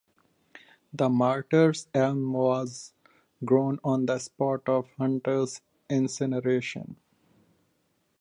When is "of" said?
4.67-4.89